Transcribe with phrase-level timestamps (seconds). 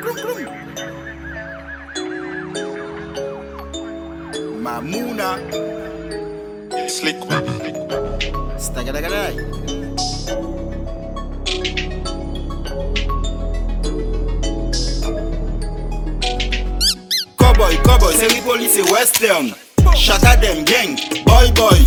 [0.00, 0.54] grum, grum, grum.
[4.62, 5.38] Mamuna.
[6.88, 7.16] Slick.
[8.58, 9.34] Stagadagadag.
[17.38, 19.54] Cowboy, cowboy, semi-police, western.
[19.94, 21.78] Shatter them gang, boy, boy.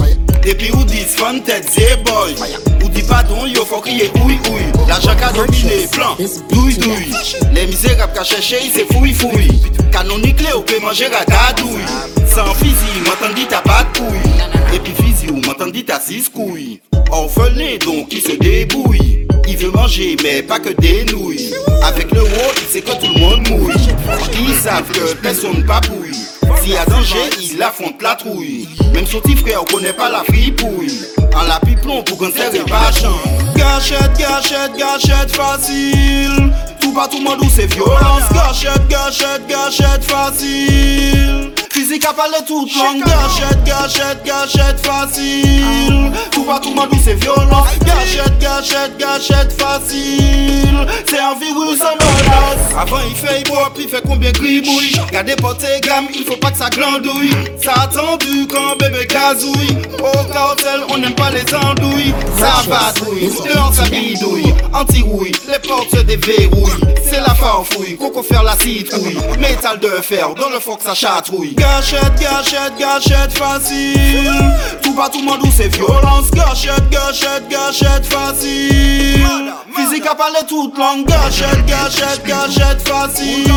[0.47, 2.33] Depuis ou dis fan zé boy?
[2.81, 4.61] Ou dit pardon, yo faut crier oui oui.
[4.87, 6.15] La jacka dominé, plan,
[6.49, 7.13] douille.
[7.53, 9.59] Les misérables qu'a cherché, ils c'est fouille fouille.
[9.91, 11.83] Canonique, on peut manger ratatouille.
[12.33, 14.73] Sans physique, m'entendit t'as pas de couilles.
[14.73, 16.79] Et puis physique, ou m'entendit t'as six couilles.
[17.11, 19.27] Orphelin donc il se débrouille.
[19.49, 21.53] Il veut manger mais pas que des nouilles.
[21.83, 23.73] Avec le haut, il sait que tout le monde mouille.
[24.39, 26.13] Ils savent que personne papouille.
[26.13, 26.36] S'il
[26.67, 28.67] y a danger, il affronte la trouille.
[28.93, 31.05] Même son petit frère connaît pas la fripouille.
[31.35, 32.91] En la piplon pour qu'on serre pas.
[33.55, 36.51] Gâchette, gâchette, gâchette facile.
[36.81, 38.23] Tout pas tout le monde où c'est violence.
[38.33, 41.51] Gâchette, gâchette, gâchette facile.
[41.71, 43.03] Physique à parler toute langue.
[43.05, 46.11] Gâchette, gâchette, gâchette facile.
[46.31, 47.67] Tout pas tout le monde où c'est violence.
[47.85, 50.87] Gâchette, gâchette, gâchette facile.
[51.05, 52.16] C'est un virus en.
[52.77, 54.93] Avant il fait hip hop, il fait combien gribouille.
[55.11, 57.31] Gardez porter gamme, il faut pas que ça glandouille.
[57.61, 59.77] Ça attendu quand bébé gazouille.
[59.99, 62.13] Au cartel, on n'aime pas les andouilles.
[62.37, 64.53] Ça patrouille, dehors ça bidouille.
[64.73, 66.87] Anti-rouille, les portes se déverrouillent.
[67.03, 69.17] C'est la farfouille, coco faire la citrouille.
[69.39, 71.55] Métal de fer, dans le foc ça chatrouille.
[71.55, 74.31] Gâchette, gâchette, gâchette facile.
[74.83, 76.29] Tout pas tout le monde où c'est violence.
[76.31, 79.25] Gâchette, gâchette, gâchette facile.
[80.07, 81.05] Physique à parler toute langue.
[81.05, 83.51] Gâchette, gâchette, gâchette facile.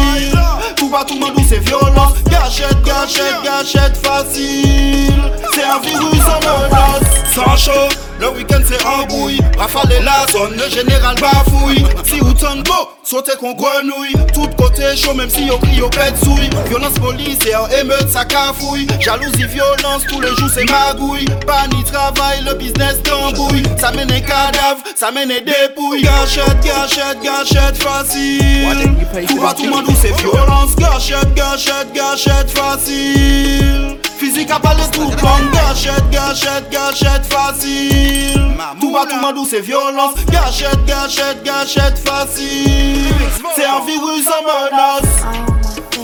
[0.77, 2.15] Tout pas tout le monde où c'est violence.
[2.29, 5.23] Gâchette, gâchette, gâchette facile.
[5.53, 7.34] C'est un virus en menace.
[7.34, 7.89] Sans chaud.
[8.21, 11.83] Le week-end c'est embrouille, rafale la zone, le général bafouille.
[12.05, 14.13] Si ou ton beau, sautez qu'on grenouille.
[14.35, 16.51] Tout côté chaud même si on crie au pète souille.
[16.69, 18.87] Violence policière, émeute, ça cafouille.
[19.01, 21.25] Jalousie, violence, tous les jours c'est magouille.
[21.47, 26.03] Banni travail, le business t'embouille Ça mène des cadavres, ça mène des dépouilles.
[26.03, 28.95] Gâchette, gâchette, gâchette facile.
[29.29, 30.77] Tout pas tout le monde où c'est violence.
[30.77, 35.08] Gâchette, gâchette, gâchette facile Physique à parler tout.
[35.08, 38.55] Comme Gâchette, gâchette, gâchette facile.
[38.79, 40.14] Tout pas tout où c'est violence.
[40.31, 43.14] Gâchette, gâchette, gâchette facile.
[43.57, 45.25] C'est un virus en menace.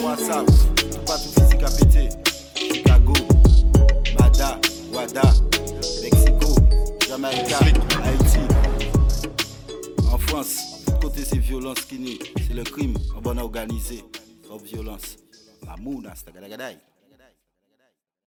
[0.03, 2.09] WhatsApp, tout pas tout physique à péter.
[2.55, 3.13] Chicago,
[4.19, 4.61] Bada,
[4.95, 5.35] Wada,
[6.03, 6.55] Mexico,
[7.07, 7.59] Jamaïca,
[8.03, 8.39] Haïti.
[10.11, 10.57] En France,
[11.03, 12.19] côté c'est violence qui n'est
[12.49, 14.03] C'est le crime en bonne organisé,
[14.49, 15.17] sans violence.
[15.67, 16.33] Mamouna, c'est